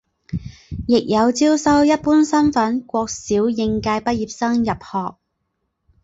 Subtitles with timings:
[0.87, 5.15] 亦有招收一般身份国小应届毕业生入学。